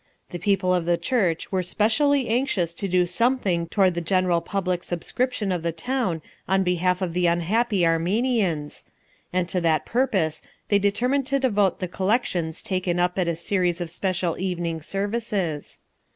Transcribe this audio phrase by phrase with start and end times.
[0.31, 4.83] The people of the church were specially anxious to do something toward the general public
[4.83, 8.83] subscription of the town on behalf of the unhappy Armenians,
[9.31, 13.79] and to that purpose they determined to devote the collections taken up at a series
[13.79, 15.79] of special evening services.